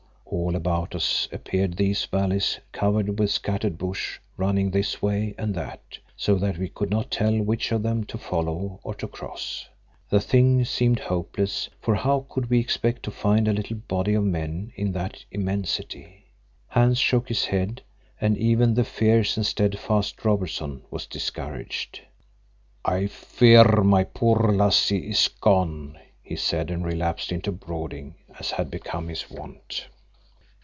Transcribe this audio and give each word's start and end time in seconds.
All 0.33 0.55
about 0.55 0.95
us 0.95 1.27
appeared 1.33 1.75
these 1.75 2.05
valleys 2.05 2.57
covered 2.71 3.19
with 3.19 3.31
scattered 3.31 3.77
bush 3.77 4.17
running 4.37 4.71
this 4.71 5.01
way 5.01 5.35
and 5.37 5.53
that, 5.55 5.97
so 6.15 6.35
that 6.35 6.57
we 6.57 6.69
could 6.69 6.89
not 6.89 7.11
tell 7.11 7.37
which 7.41 7.69
of 7.73 7.83
them 7.83 8.05
to 8.05 8.17
follow 8.17 8.79
or 8.81 8.95
to 8.95 9.09
cross. 9.09 9.67
The 10.09 10.21
thing 10.21 10.63
seemed 10.63 10.99
hopeless, 10.99 11.69
for 11.81 11.95
how 11.95 12.27
could 12.29 12.49
we 12.49 12.59
expect 12.61 13.03
to 13.03 13.11
find 13.11 13.45
a 13.45 13.51
little 13.53 13.75
body 13.75 14.13
of 14.13 14.23
men 14.23 14.71
in 14.77 14.93
that 14.93 15.25
immensity? 15.31 16.27
Hans 16.69 16.97
shook 16.97 17.27
his 17.27 17.43
head 17.47 17.81
and 18.21 18.37
even 18.37 18.73
the 18.75 18.85
fierce 18.85 19.35
and 19.35 19.45
steadfast 19.45 20.23
Robertson 20.23 20.81
was 20.89 21.07
discouraged. 21.07 21.99
"I 22.85 23.07
fear 23.07 23.65
my 23.83 24.05
poor 24.05 24.49
lassie 24.53 25.09
is 25.09 25.27
gone," 25.41 25.99
he 26.23 26.37
said, 26.37 26.71
and 26.71 26.85
relapsed 26.85 27.33
into 27.33 27.51
brooding 27.51 28.15
as 28.39 28.51
had 28.51 28.71
become 28.71 29.09
his 29.09 29.29
wont. 29.29 29.87